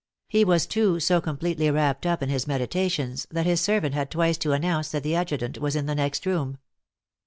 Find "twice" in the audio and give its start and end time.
4.09-4.39